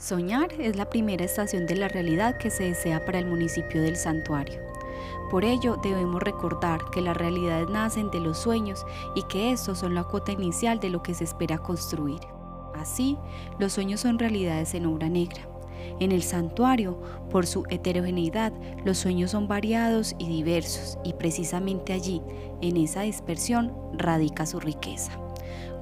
[0.00, 3.96] Soñar es la primera estación de la realidad que se desea para el municipio del
[3.96, 4.58] santuario.
[5.30, 9.94] Por ello debemos recordar que las realidades nacen de los sueños y que estos son
[9.94, 12.20] la cuota inicial de lo que se espera construir.
[12.74, 13.18] Así,
[13.58, 15.46] los sueños son realidades en obra negra.
[15.98, 16.98] En el santuario,
[17.30, 18.54] por su heterogeneidad,
[18.86, 22.22] los sueños son variados y diversos y precisamente allí,
[22.62, 25.12] en esa dispersión, radica su riqueza.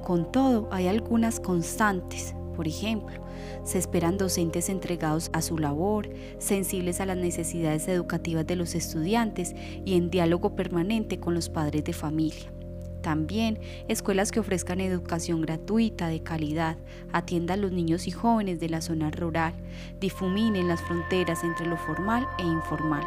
[0.03, 3.28] Con todo, hay algunas constantes, por ejemplo,
[3.63, 9.55] se esperan docentes entregados a su labor, sensibles a las necesidades educativas de los estudiantes
[9.85, 12.51] y en diálogo permanente con los padres de familia.
[13.01, 16.77] También escuelas que ofrezcan educación gratuita, de calidad,
[17.13, 19.53] atiendan a los niños y jóvenes de la zona rural,
[19.99, 23.03] difuminen las fronteras entre lo formal e informal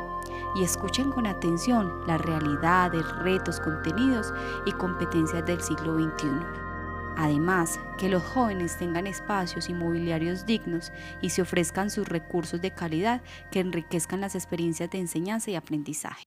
[0.57, 4.33] y escuchen con atención las realidades, retos, contenidos
[4.67, 6.72] y competencias del siglo XXI.
[7.17, 13.23] Además, que los jóvenes tengan espacios inmobiliarios dignos y se ofrezcan sus recursos de calidad
[13.51, 16.25] que enriquezcan las experiencias de enseñanza y aprendizaje.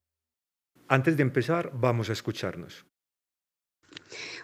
[0.88, 2.86] Antes de empezar, vamos a escucharnos.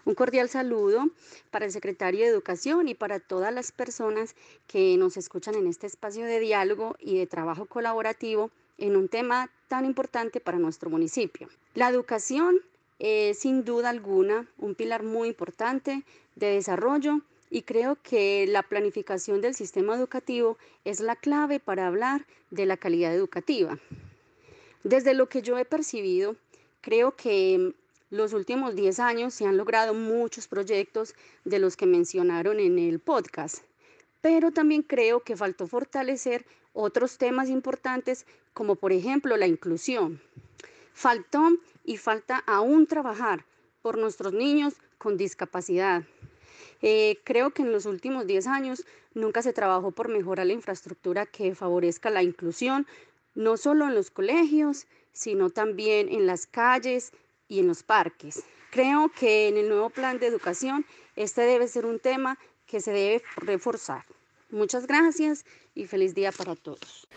[0.05, 1.09] Un cordial saludo
[1.51, 5.85] para el secretario de Educación y para todas las personas que nos escuchan en este
[5.85, 11.47] espacio de diálogo y de trabajo colaborativo en un tema tan importante para nuestro municipio.
[11.75, 12.59] La educación
[13.03, 16.03] es sin duda alguna un pilar muy importante
[16.35, 22.27] de desarrollo y creo que la planificación del sistema educativo es la clave para hablar
[22.51, 23.79] de la calidad educativa.
[24.83, 26.35] Desde lo que yo he percibido,
[26.81, 27.73] creo que
[28.11, 32.99] los últimos 10 años se han logrado muchos proyectos de los que mencionaron en el
[32.99, 33.63] podcast,
[34.21, 40.21] pero también creo que faltó fortalecer otros temas importantes como por ejemplo la inclusión.
[40.93, 41.49] Faltó
[41.83, 43.45] y falta aún trabajar
[43.81, 46.03] por nuestros niños con discapacidad.
[46.81, 51.25] Eh, creo que en los últimos 10 años nunca se trabajó por mejorar la infraestructura
[51.25, 52.87] que favorezca la inclusión,
[53.35, 57.11] no solo en los colegios, sino también en las calles
[57.47, 58.43] y en los parques.
[58.71, 62.91] Creo que en el nuevo plan de educación este debe ser un tema que se
[62.91, 64.05] debe reforzar.
[64.49, 67.07] Muchas gracias y feliz día para todos.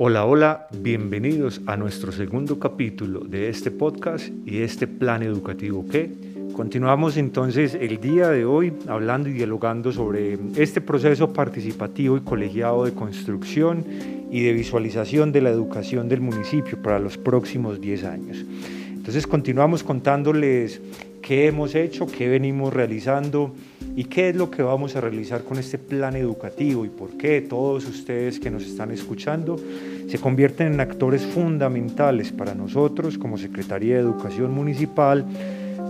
[0.00, 6.12] Hola, hola, bienvenidos a nuestro segundo capítulo de este podcast y este plan educativo que
[6.54, 12.84] continuamos entonces el día de hoy hablando y dialogando sobre este proceso participativo y colegiado
[12.84, 13.84] de construcción
[14.30, 18.46] y de visualización de la educación del municipio para los próximos 10 años.
[18.92, 20.80] Entonces continuamos contándoles
[21.22, 23.52] qué hemos hecho, qué venimos realizando
[23.98, 27.40] y qué es lo que vamos a realizar con este plan educativo y por qué
[27.40, 29.56] todos ustedes que nos están escuchando
[30.08, 35.26] se convierten en actores fundamentales para nosotros como Secretaría de Educación Municipal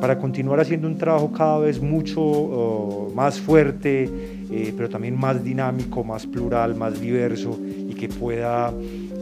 [0.01, 4.09] para continuar haciendo un trabajo cada vez mucho oh, más fuerte,
[4.51, 8.73] eh, pero también más dinámico, más plural, más diverso y que pueda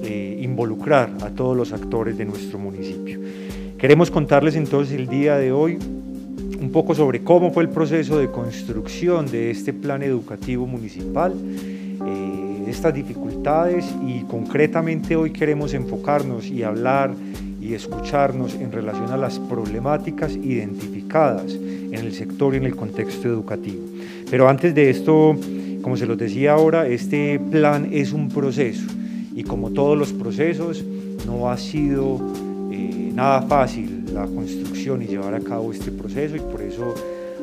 [0.04, 3.18] eh, involucrar a todos los actores de nuestro municipio.
[3.78, 5.76] Queremos contarles entonces el día de hoy
[6.60, 12.64] un poco sobre cómo fue el proceso de construcción de este plan educativo municipal, eh,
[12.68, 17.12] estas dificultades y concretamente hoy queremos enfocarnos y hablar
[17.60, 23.28] y escucharnos en relación a las problemáticas identificadas en el sector y en el contexto
[23.28, 23.82] educativo.
[24.30, 25.36] Pero antes de esto,
[25.82, 28.86] como se los decía ahora, este plan es un proceso
[29.34, 30.84] y como todos los procesos
[31.26, 32.20] no ha sido
[32.70, 36.94] eh, nada fácil la construcción y llevar a cabo este proceso y por eso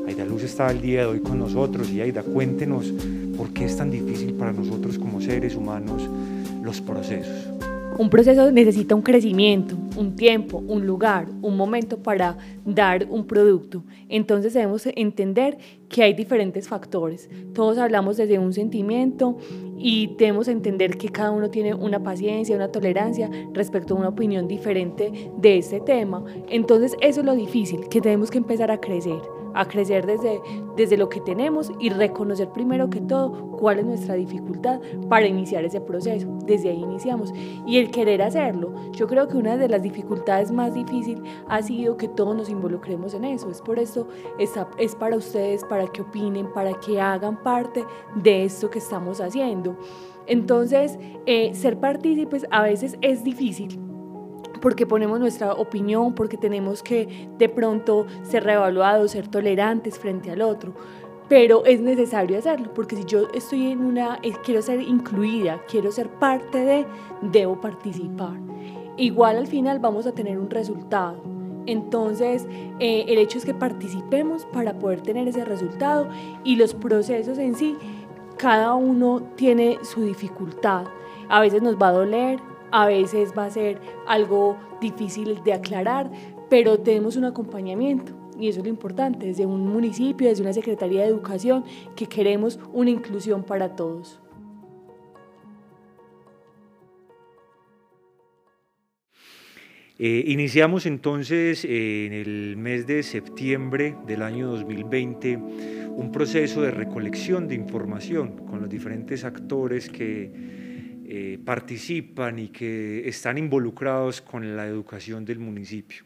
[0.08, 2.92] Aida Luz está el día de hoy con nosotros y Aida, cuéntenos
[3.38, 6.10] por qué es tan difícil para nosotros como seres humanos
[6.64, 7.63] los procesos.
[7.98, 13.84] Un proceso necesita un crecimiento, un tiempo, un lugar, un momento para dar un producto.
[14.10, 15.58] Entonces debemos entender
[15.90, 17.30] que hay diferentes factores.
[17.54, 19.38] Todos hablamos desde un sentimiento
[19.78, 24.48] y debemos entender que cada uno tiene una paciencia, una tolerancia respecto a una opinión
[24.48, 26.24] diferente de este tema.
[26.50, 29.22] Entonces eso es lo difícil, que tenemos que empezar a crecer
[29.54, 30.42] a crecer desde,
[30.76, 34.80] desde lo que tenemos y reconocer primero que todo cuál es nuestra dificultad
[35.10, 36.28] para iniciar ese proceso.
[36.46, 37.34] Desde ahí iniciamos.
[37.66, 41.98] Y el querer hacerlo, yo creo que una de las dificultades más difíciles ha sido
[41.98, 43.50] que todos nos involucremos en eso.
[43.50, 44.08] Es por eso,
[44.40, 47.86] es, es para ustedes, para que opinen, para que hagan parte
[48.16, 49.78] de esto que estamos haciendo.
[50.28, 53.80] Entonces, eh, ser partícipes a veces es difícil,
[54.64, 60.42] porque ponemos nuestra opinión, porque tenemos que de pronto ser reevaluados, ser tolerantes frente al
[60.42, 60.74] otro.
[61.28, 65.92] Pero es necesario hacerlo, porque si yo estoy en una, eh, quiero ser incluida, quiero
[65.92, 66.86] ser parte de,
[67.22, 68.40] debo participar.
[68.96, 71.22] Igual al final vamos a tener un resultado.
[71.66, 72.48] Entonces,
[72.80, 76.08] eh, el hecho es que participemos para poder tener ese resultado
[76.46, 77.76] y los procesos en sí
[78.38, 80.86] cada uno tiene su dificultad.
[81.28, 82.40] A veces nos va a doler,
[82.74, 86.12] a veces va a ser algo difícil de aclarar,
[86.50, 88.14] pero tenemos un acompañamiento.
[88.40, 91.66] Y eso es lo importante, desde un municipio, desde una Secretaría de Educación,
[91.96, 94.20] que queremos una inclusión para todos.
[100.00, 106.72] Eh, iniciamos entonces eh, en el mes de septiembre del año 2020 un proceso de
[106.72, 110.63] recolección de información con los diferentes actores que
[111.16, 116.04] eh, participan y que están involucrados con la educación del municipio.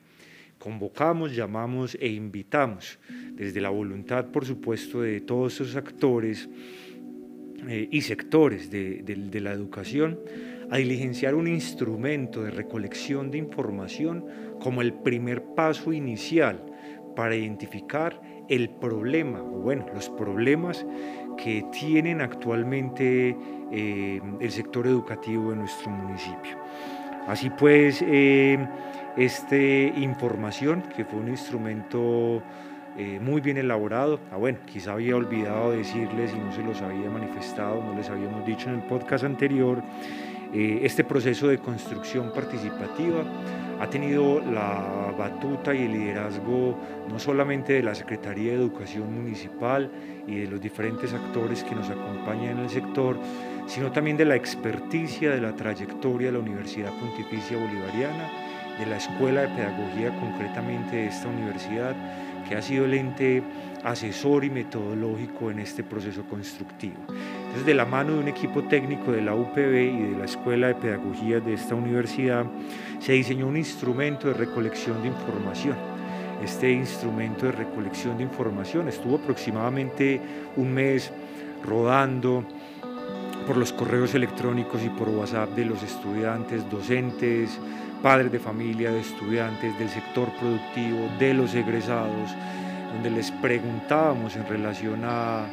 [0.59, 2.99] Convocamos, llamamos e invitamos,
[3.31, 6.49] desde la voluntad, por supuesto, de todos esos actores
[7.89, 10.19] y sectores de la educación,
[10.69, 14.25] a diligenciar un instrumento de recolección de información
[14.59, 16.65] como el primer paso inicial
[17.15, 20.85] para identificar el problema, o bueno, los problemas
[21.37, 23.35] que tienen actualmente
[23.71, 26.57] eh, el sector educativo de nuestro municipio.
[27.27, 28.57] Así pues, eh,
[29.17, 32.41] esta información, que fue un instrumento
[32.97, 37.09] eh, muy bien elaborado, ah, bueno, quizá había olvidado decirles y no se los había
[37.09, 39.83] manifestado, no les habíamos dicho en el podcast anterior,
[40.53, 43.23] eh, este proceso de construcción participativa
[43.79, 46.77] ha tenido la batuta y el liderazgo
[47.09, 49.91] no solamente de la Secretaría de Educación Municipal
[50.25, 53.17] y de los diferentes actores que nos acompañan en el sector,
[53.67, 58.31] sino también de la experticia, de la trayectoria de la Universidad Pontificia Bolivariana,
[58.79, 61.95] de la Escuela de Pedagogía concretamente de esta universidad,
[62.47, 63.43] que ha sido el ente
[63.83, 66.97] asesor y metodológico en este proceso constructivo.
[67.57, 70.67] Entonces, de la mano de un equipo técnico de la UPB y de la Escuela
[70.67, 72.45] de Pedagogía de esta universidad,
[72.99, 75.75] se diseñó un instrumento de recolección de información.
[76.43, 80.21] Este instrumento de recolección de información estuvo aproximadamente
[80.55, 81.11] un mes
[81.65, 82.45] rodando
[83.47, 87.57] por los correos electrónicos y por WhatsApp de los estudiantes, docentes,
[88.03, 92.29] padres de familia, de estudiantes, del sector productivo, de los egresados,
[92.93, 95.47] donde les preguntábamos en relación a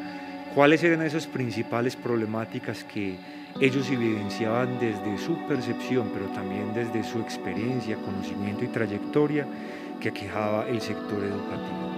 [0.55, 3.17] cuáles eran esas principales problemáticas que
[3.61, 9.47] ellos evidenciaban desde su percepción, pero también desde su experiencia, conocimiento y trayectoria
[10.01, 11.91] que aquejaba el sector educativo.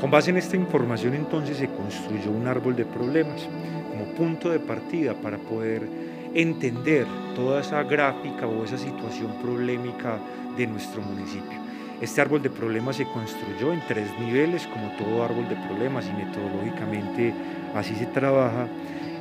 [0.00, 3.46] Con base en esta información entonces se construyó un árbol de problemas
[3.90, 5.86] como punto de partida para poder
[6.34, 10.18] entender toda esa gráfica o esa situación problemática
[10.56, 11.69] de nuestro municipio.
[12.00, 16.12] Este árbol de problemas se construyó en tres niveles, como todo árbol de problemas, y
[16.12, 17.34] metodológicamente
[17.74, 18.66] así se trabaja.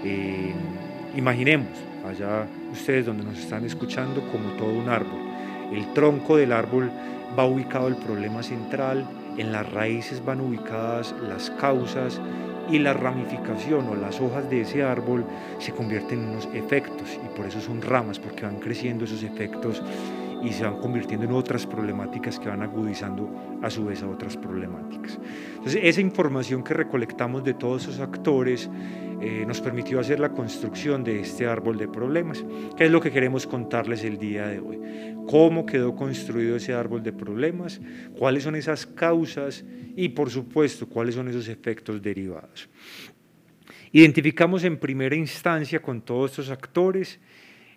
[0.06, 0.54] Eh,
[1.14, 1.68] imaginemos,
[2.08, 5.20] allá ustedes donde nos están escuchando, como todo un árbol.
[5.74, 6.90] El tronco del árbol
[7.38, 9.06] va ubicado el problema central,
[9.38, 12.22] en las raíces van ubicadas las causas
[12.70, 15.26] y la ramificación o las hojas de ese árbol
[15.60, 19.82] se convierten en unos efectos y por eso son ramas, porque van creciendo esos efectos
[20.44, 23.30] y se van convirtiendo en otras problemáticas que van agudizando
[23.62, 25.20] a su vez a otras problemáticas.
[25.56, 28.70] Entonces, esa información que recolectamos de todos esos actores
[29.22, 32.46] eh, nos permitió hacer la construcción de este árbol de problemas,
[32.78, 34.80] que es lo que queremos contarles el día de hoy.
[35.28, 37.82] Cómo quedó construido ese árbol de problemas,
[38.18, 39.66] cuáles son esas causas
[39.96, 42.70] y, por supuesto, cuáles son esos efectos derivados.
[43.92, 47.20] Identificamos en primera instancia con todos estos actores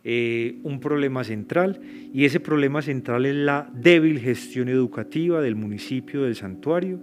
[0.05, 1.81] eh, un problema central
[2.13, 7.01] y ese problema central es la débil gestión educativa del municipio del santuario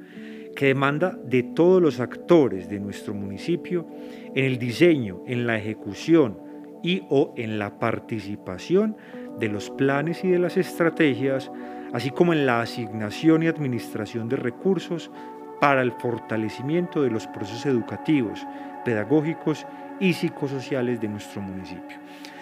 [0.56, 3.88] que demanda de todos los actores de nuestro municipio
[4.36, 6.38] en el diseño, en la ejecución
[6.84, 8.98] y o en la participación
[9.39, 11.50] de los planes y de las estrategias,
[11.94, 15.10] así como en la asignación y administración de recursos
[15.62, 18.46] para el fortalecimiento de los procesos educativos,
[18.84, 19.65] pedagógicos
[20.00, 21.98] y psicosociales de nuestro municipio.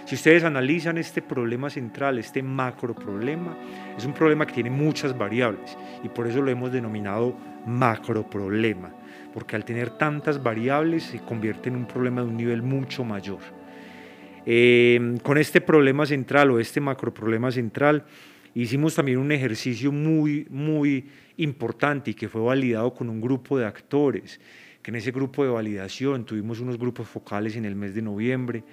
[0.07, 3.57] Si ustedes analizan este problema central, este macro problema,
[3.97, 7.35] es un problema que tiene muchas variables y por eso lo hemos denominado
[7.65, 8.89] macro problema,
[9.33, 13.39] porque al tener tantas variables se convierte en un problema de un nivel mucho mayor.
[14.45, 18.05] Eh, con este problema central o este macro problema central,
[18.55, 23.65] hicimos también un ejercicio muy, muy importante y que fue validado con un grupo de
[23.65, 24.39] actores,
[24.81, 28.63] que en ese grupo de validación tuvimos unos grupos focales en el mes de noviembre,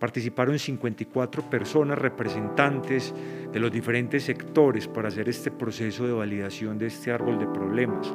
[0.00, 3.14] Participaron 54 personas representantes
[3.52, 8.10] de los diferentes sectores para hacer este proceso de validación de este árbol de problemas,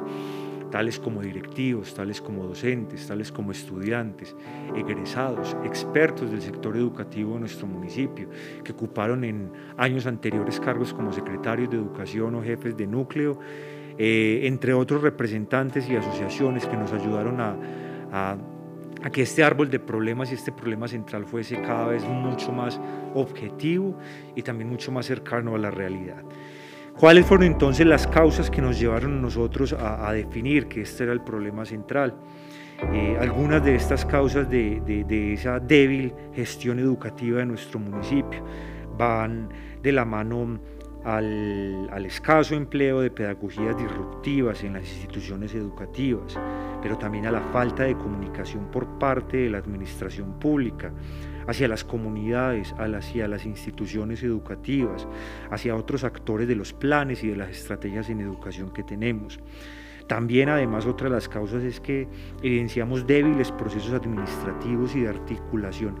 [0.72, 4.34] tales como directivos, tales como docentes, tales como estudiantes,
[4.74, 8.28] egresados, expertos del sector educativo de nuestro municipio,
[8.64, 13.38] que ocuparon en años anteriores cargos como secretarios de educación o jefes de núcleo,
[13.96, 17.56] eh, entre otros representantes y asociaciones que nos ayudaron a
[18.12, 18.36] a
[19.12, 22.80] que este árbol de problemas y este problema central fuese cada vez mucho más
[23.14, 23.96] objetivo
[24.34, 26.22] y también mucho más cercano a la realidad.
[26.98, 31.12] ¿Cuáles fueron entonces las causas que nos llevaron a nosotros a, definir que este era
[31.12, 32.14] el problema central?
[32.92, 38.42] Eh, algunas de estas causas de, de, esa débil gestión educativa de nuestro municipio
[38.96, 39.50] van
[39.82, 40.58] de la mano
[41.04, 46.38] al, al, escaso empleo de pedagogías disruptivas en las instituciones educativas,
[46.86, 50.92] pero también a la falta de comunicación por parte de la administración pública
[51.48, 55.08] hacia las comunidades, hacia las instituciones educativas,
[55.50, 59.40] hacia otros actores de los planes y de las estrategias en educación que tenemos.
[60.06, 62.06] También además otra de las causas es que
[62.40, 65.96] evidenciamos débiles procesos administrativos y de articulación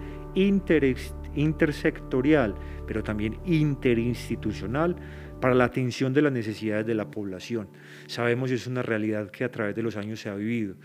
[1.34, 2.54] intersectorial,
[2.86, 4.94] pero también interinstitucional
[5.40, 7.68] para la atención de las necesidades de la población.
[8.06, 10.76] Sabemos que es una realidad que a través de los años se ha vivido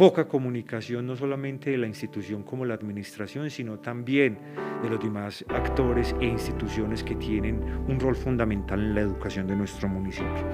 [0.00, 4.38] poca comunicación no solamente de la institución como la administración, sino también
[4.82, 9.56] de los demás actores e instituciones que tienen un rol fundamental en la educación de
[9.56, 10.48] nuestro municipio.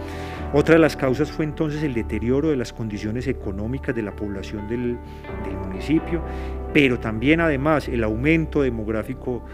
[0.52, 4.66] Otra de las causas fue entonces el deterioro de las condiciones económicas de la población
[4.66, 4.98] del,
[5.44, 6.24] del municipio,
[6.74, 9.44] pero también además el aumento demográfico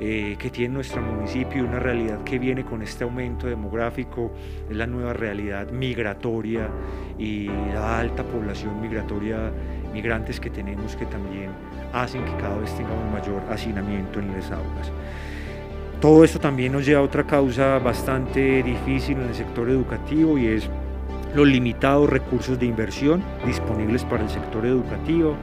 [0.00, 4.30] eh, que tiene nuestro municipio una realidad que viene con este aumento demográfico,
[4.70, 6.68] es la nueva realidad migratoria
[7.18, 9.50] y la alta población migratoria,
[9.92, 11.50] migrantes que tenemos que también
[11.92, 14.92] hacen que cada vez tengamos mayor hacinamiento en las aulas.
[16.00, 20.46] Todo esto también nos lleva a otra causa bastante difícil en el sector educativo y
[20.46, 20.70] es
[21.34, 25.34] los limitados recursos de inversión disponibles para el sector educativo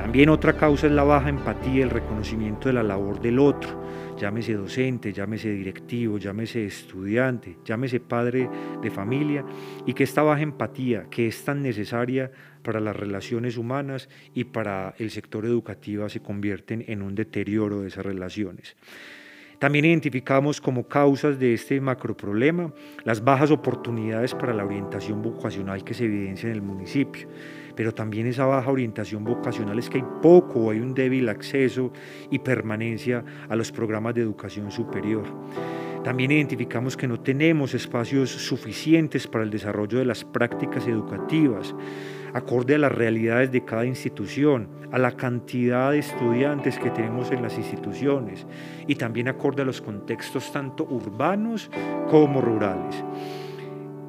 [0.00, 3.84] también otra causa es la baja empatía, el reconocimiento de la labor del otro,
[4.18, 8.48] llámese docente, llámese directivo, llámese estudiante, llámese padre
[8.80, 9.44] de familia,
[9.84, 14.94] y que esta baja empatía, que es tan necesaria para las relaciones humanas y para
[14.98, 18.78] el sector educativo, se convierten en un deterioro de esas relaciones.
[19.58, 22.72] También identificamos como causas de este macroproblema
[23.04, 27.28] las bajas oportunidades para la orientación vocacional que se evidencia en el municipio
[27.80, 31.90] pero también esa baja orientación vocacional es que hay poco hay un débil acceso
[32.30, 35.24] y permanencia a los programas de educación superior.
[36.04, 41.74] También identificamos que no tenemos espacios suficientes para el desarrollo de las prácticas educativas,
[42.34, 47.40] acorde a las realidades de cada institución, a la cantidad de estudiantes que tenemos en
[47.40, 48.46] las instituciones
[48.86, 51.70] y también acorde a los contextos tanto urbanos
[52.10, 53.02] como rurales.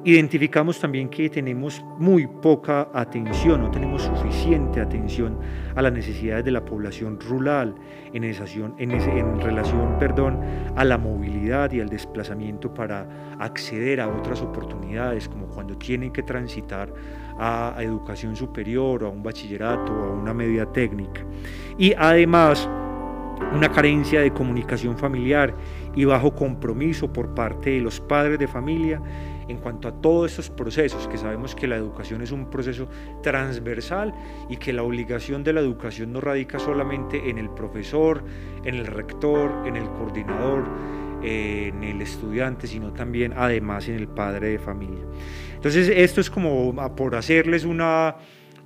[0.04, 5.38] Identificamos también que tenemos muy poca atención, no tenemos suficiente atención
[5.76, 7.76] a las necesidades de la población rural
[8.12, 8.22] en,
[9.40, 10.40] relación perdón,
[10.74, 16.24] a la movilidad y al desplazamiento para acceder a otras oportunidades, como cuando tienen que
[16.24, 16.92] transitar
[17.38, 21.20] a, a educación superior o a un bachillerato o a una media técnica.
[21.78, 22.68] Y además,
[23.54, 25.54] una carencia de comunicación familiar
[25.94, 29.00] y bajo compromiso por parte de los padres de familia
[29.48, 32.88] en cuanto a todos estos procesos, que sabemos que la educación es un proceso
[33.22, 34.14] transversal
[34.48, 38.24] y que la obligación de la educación no radica solamente en el profesor,
[38.64, 40.64] en el rector, en el coordinador,
[41.22, 45.04] en el estudiante, sino también además en el padre de familia.
[45.54, 48.16] Entonces esto es como por hacerles una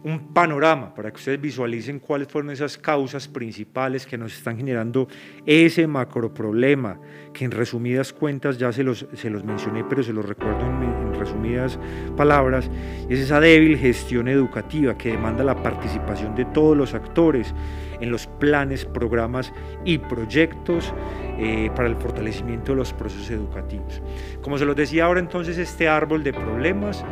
[0.04, 5.08] un panorama para que ustedes visualicen cuáles fueron esas causas principales que nos están generando
[5.44, 7.00] ese macro problema,
[7.32, 10.82] que en resumidas cuentas ya se los, se los mencioné, pero se los recuerdo en,
[10.82, 11.78] en resumidas
[12.16, 12.70] palabras,
[13.08, 17.54] es esa débil gestión educativa que demanda la participación de todos los actores
[18.00, 19.52] en los planes, programas
[19.84, 20.92] y proyectos
[21.38, 24.02] eh, para el fortalecimiento de los procesos educativos.
[24.42, 27.04] Como se los decía ahora entonces, este árbol de problemas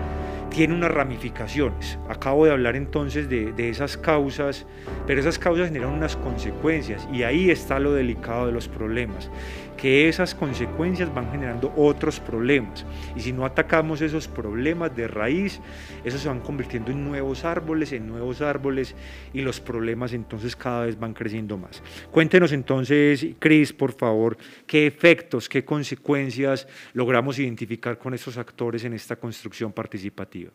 [0.54, 1.99] tiene unas ramificaciones.
[2.08, 4.66] Acabo de hablar entonces de, esas causas,
[5.04, 9.30] pero esas causas generan unas consecuencias y ahí está lo delicado de los problemas,
[9.76, 12.84] que esas consecuencias van generando otros problemas
[13.16, 15.60] y si no atacamos esos problemas de raíz,
[16.04, 18.94] esos se van convirtiendo en nuevos árboles, en nuevos árboles
[19.32, 21.82] y los problemas entonces cada vez van creciendo más.
[22.10, 28.94] Cuéntenos entonces, Cris, por favor, qué efectos, qué consecuencias logramos identificar con estos actores en
[28.94, 30.50] esta construcción participativa.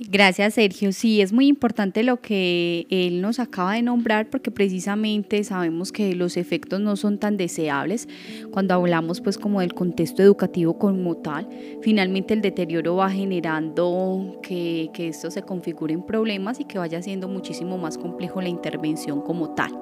[0.00, 0.92] Gracias, Sergio.
[0.92, 6.14] Sí, es muy importante lo que él nos acaba de nombrar porque precisamente sabemos que
[6.14, 8.08] los efectos no son tan deseables
[8.52, 11.48] cuando hablamos pues como del contexto educativo como tal.
[11.82, 17.26] Finalmente el deterioro va generando que, esto se configure en problemas y que vaya siendo
[17.26, 19.72] muchísimo más complejo la intervención como tal.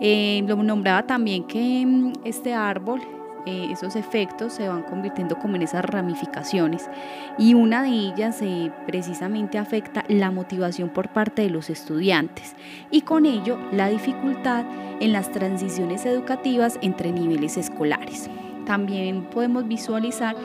[0.00, 3.00] Eh, lo nombraba también que mm, este árbol
[3.48, 6.90] eh, esos efectos se van convirtiendo como en esas ramificaciones
[7.38, 12.54] y una de ellas eh, precisamente afecta la motivación por parte de los estudiantes
[12.90, 14.66] y con ello la dificultad
[15.00, 18.28] en las transiciones educativas entre niveles escolares.
[18.66, 20.36] También podemos visualizar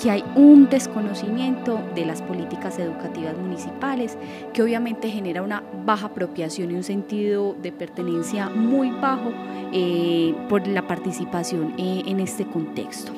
[0.00, 4.16] que hay un desconocimiento de las políticas educativas municipales,
[4.52, 9.32] que obviamente genera una baja apropiación y un sentido de pertenencia muy bajo
[9.72, 13.12] eh, por la participación eh, en este contexto.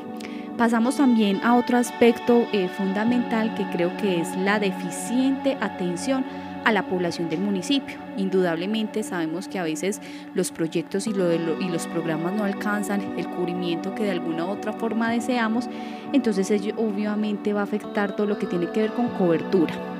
[0.57, 6.25] Pasamos también a otro aspecto eh, fundamental que creo que es la deficiente atención
[6.64, 7.97] a la población del municipio.
[8.16, 10.00] Indudablemente sabemos que a veces
[10.35, 14.73] los proyectos y, y los programas no alcanzan el cubrimiento que de alguna u otra
[14.73, 15.68] forma deseamos,
[16.12, 19.94] entonces ello obviamente va a afectar todo lo que tiene que ver con cobertura.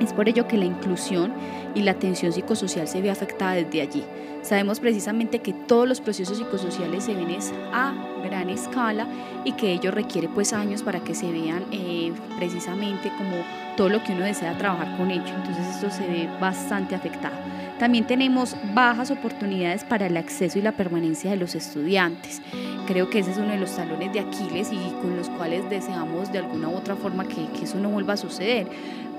[0.00, 1.32] Es por ello que la inclusión
[1.74, 4.04] y la atención psicosocial se ve afectada desde allí.
[4.42, 7.36] Sabemos precisamente que todos los procesos psicosociales se ven
[7.72, 9.06] a gran escala
[9.44, 13.44] y que ello requiere pues años para que se vean eh, precisamente como
[13.76, 15.34] todo lo que uno desea trabajar con ello.
[15.36, 17.34] Entonces esto se ve bastante afectado.
[17.80, 22.42] También tenemos bajas oportunidades para el acceso y la permanencia de los estudiantes.
[22.86, 26.30] Creo que ese es uno de los talones de Aquiles y con los cuales deseamos
[26.30, 28.66] de alguna u otra forma que, eso no vuelva a suceder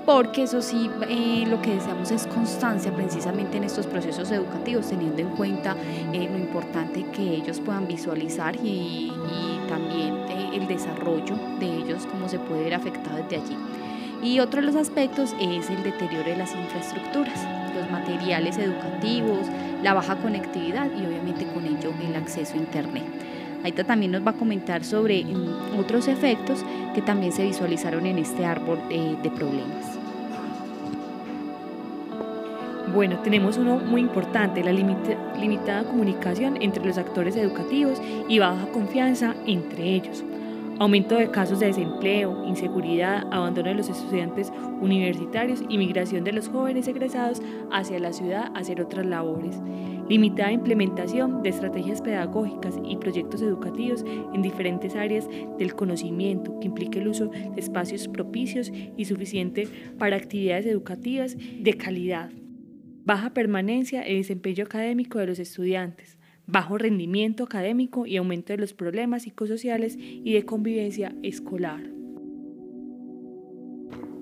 [0.06, 5.22] porque eso sí, eh, lo que deseamos es constancia precisamente en estos procesos educativos, teniendo
[5.22, 5.76] en cuenta
[6.12, 9.12] eh, lo importante que ellos puedan visualizar y,
[9.68, 13.56] también eh, el desarrollo de ellos, cómo se puede ver afectado desde allí.
[14.22, 19.46] Y otro de los aspectos es el deterioro de las infraestructuras, los materiales educativos,
[19.82, 23.04] la baja conectividad y obviamente con ello el acceso a Internet.
[23.64, 26.64] Aita también nos va a comentar sobre mm, otros efectos
[26.94, 29.98] que también se visualizaron en este árbol de problemas.
[32.92, 39.34] Bueno, tenemos uno muy importante, la limitada comunicación entre los actores educativos y baja confianza
[39.46, 40.22] entre ellos.
[40.82, 46.48] Aumento de casos de desempleo, inseguridad, abandono de los estudiantes universitarios y migración de los
[46.48, 49.60] jóvenes egresados hacia la ciudad a hacer otras labores.
[50.08, 56.98] Limitada implementación de estrategias pedagógicas y proyectos educativos en diferentes áreas del conocimiento que implique
[56.98, 59.68] el uso de espacios propicios y suficiente
[60.00, 62.30] para actividades educativas de calidad
[63.04, 66.18] baja permanencia y desempeño académico de los estudiantes,
[66.52, 71.80] bajo rendimiento académico y aumento de los problemas psicosociales y de convivencia escolar.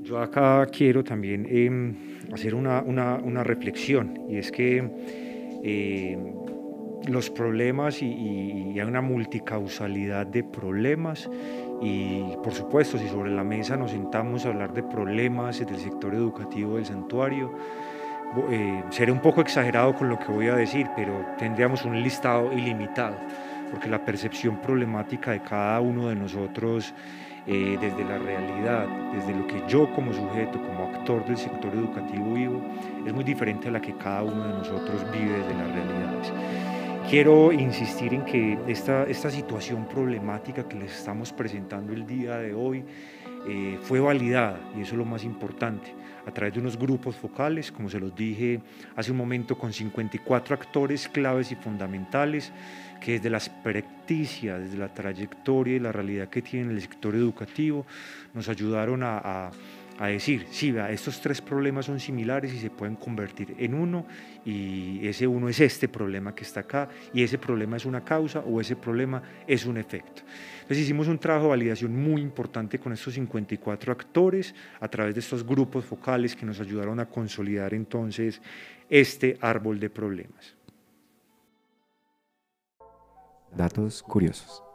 [0.05, 1.97] Yo acá quiero también em,
[2.33, 4.79] hacer una, reflexión y es que
[5.65, 6.33] em,
[7.09, 11.29] los problemas y, y, hay una multicausalidad de problemas
[11.83, 16.15] y por supuesto si sobre la mesa nos sentamos a hablar de problemas del sector
[16.15, 17.53] educativo del santuario,
[18.51, 22.53] eh, seré un poco exagerado con lo que voy a decir, pero tendríamos un listado
[22.53, 23.17] ilimitado,
[23.71, 26.95] porque la percepción problemática de cada uno de nosotros
[27.47, 32.35] eh, desde la realidad, desde lo que yo como sujeto, como actor del sector educativo
[32.35, 32.61] vivo,
[33.05, 36.33] es muy diferente a la que cada uno de nosotros vive desde las realidades.
[37.09, 42.55] Quiero insistir en que esta, esta situación problemática que les estamos presentando el día de
[42.55, 42.85] hoy
[43.47, 45.95] eh, fue validada, y eso es lo más importante
[46.27, 48.61] a través de unos grupos focales, como se los dije
[48.97, 52.53] hace un momento, con 54 actores claves y fundamentales
[53.01, 57.87] que desde la experticia, desde la trayectoria y la realidad que tiene el sector educativo,
[58.35, 59.51] nos ayudaron a a
[60.07, 64.07] decir, sí, estos tres problemas son similares y se pueden convertir en uno
[64.47, 68.41] y ese uno es este problema que está acá y ese problema es una causa
[68.41, 70.23] o ese problema es un efecto.
[70.63, 75.21] Entonces hicimos un trabajo de validación muy importante con estos 54 actores a través de
[75.21, 78.41] estos grupos focales que nos ayudaron a consolidar entonces
[78.89, 80.57] este árbol de problemas.
[83.55, 84.70] Datos curiosos.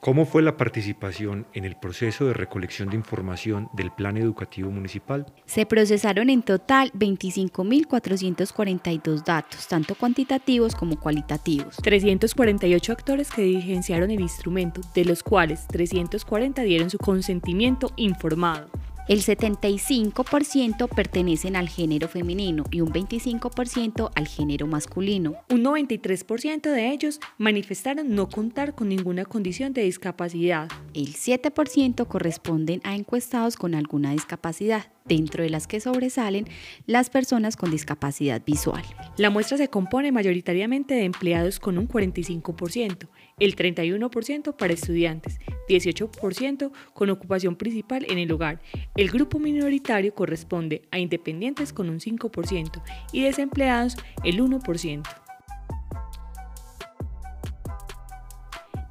[0.00, 5.26] ¿Cómo fue la participación en el proceso de recolección de información del Plan Educativo Municipal?
[5.44, 11.78] Se procesaron en total 25.442 datos, tanto cuantitativos como cualitativos.
[11.82, 18.68] 348 actores que diligenciaron el instrumento, de los cuales 340 dieron su consentimiento informado.
[19.08, 25.36] El 75% pertenecen al género femenino y un 25% al género masculino.
[25.48, 30.68] Un 93% de ellos manifestaron no contar con ninguna condición de discapacidad.
[30.92, 36.46] El 7% corresponden a encuestados con alguna discapacidad dentro de las que sobresalen
[36.86, 38.84] las personas con discapacidad visual.
[39.16, 43.08] La muestra se compone mayoritariamente de empleados con un 45%,
[43.40, 48.60] el 31% para estudiantes, 18% con ocupación principal en el hogar.
[48.96, 55.08] El grupo minoritario corresponde a independientes con un 5% y desempleados el 1%.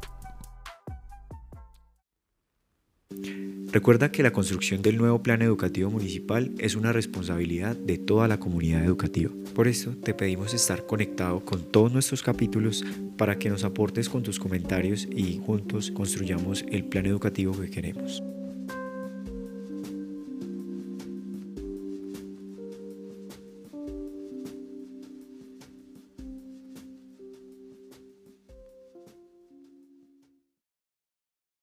[3.73, 8.41] Recuerda que la construcción del nuevo plan educativo municipal es una responsabilidad de toda la
[8.41, 9.31] comunidad educativa.
[9.55, 12.85] Por eso te pedimos estar conectado con todos nuestros capítulos
[13.17, 18.25] para que nos aportes con tus comentarios y juntos construyamos el plan educativo que queremos.